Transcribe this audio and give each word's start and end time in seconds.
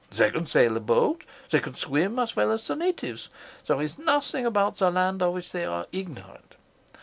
They 0.09 0.31
can 0.31 0.47
sail 0.47 0.75
a 0.75 0.79
boat. 0.79 1.25
They 1.51 1.59
can 1.59 1.75
swim 1.75 2.17
as 2.17 2.35
well 2.35 2.51
as 2.51 2.65
the 2.65 2.75
natives. 2.75 3.29
There 3.67 3.79
is 3.79 3.99
nothing 3.99 4.47
about 4.47 4.77
the 4.77 4.89
land 4.89 5.21
of 5.21 5.35
which 5.35 5.51
they 5.51 5.63
are 5.63 5.85
ignorant. 5.91 6.55